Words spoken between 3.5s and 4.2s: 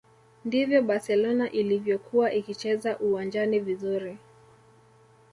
vizuri